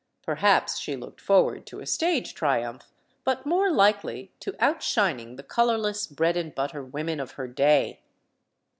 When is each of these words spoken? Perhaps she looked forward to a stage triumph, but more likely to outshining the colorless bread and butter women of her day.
Perhaps 0.23 0.79
she 0.79 0.95
looked 0.95 1.21
forward 1.21 1.67
to 1.67 1.79
a 1.79 1.85
stage 1.85 2.33
triumph, 2.33 2.91
but 3.23 3.45
more 3.45 3.69
likely 3.69 4.31
to 4.39 4.55
outshining 4.59 5.35
the 5.35 5.43
colorless 5.43 6.07
bread 6.07 6.35
and 6.35 6.55
butter 6.55 6.83
women 6.83 7.19
of 7.19 7.33
her 7.33 7.47
day. 7.47 8.01